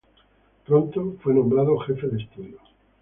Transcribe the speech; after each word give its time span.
Pronto 0.65 1.17
fue 1.21 1.35
nombrado 1.35 1.77
jefe 1.77 2.07
de 2.07 2.23
estudio. 2.23 2.57